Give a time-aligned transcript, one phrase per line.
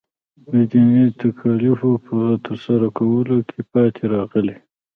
[0.51, 4.57] د دیني تکالیفو په ترسره کولو کې پاتې راغلی.